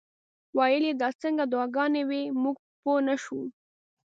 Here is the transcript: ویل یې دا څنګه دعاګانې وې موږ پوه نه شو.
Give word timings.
ویل 0.57 0.83
یې 0.89 0.93
دا 1.01 1.09
څنګه 1.21 1.43
دعاګانې 1.51 2.01
وې 2.09 2.21
موږ 2.41 2.57
پوه 2.81 2.99
نه 3.07 3.15
شو. 3.23 3.39